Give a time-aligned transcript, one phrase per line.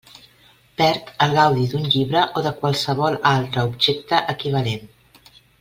[0.79, 4.93] Perd el gaudi d'un llibre o de qualsevol altre objecte equivalent.